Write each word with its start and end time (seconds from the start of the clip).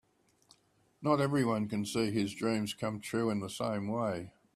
Not 1.03 1.21
everyone 1.21 1.69
can 1.69 1.85
see 1.85 2.09
his 2.09 2.33
dreams 2.33 2.73
come 2.73 3.01
true 3.01 3.29
in 3.29 3.39
the 3.39 3.51
same 3.51 3.87
way. 3.87 4.31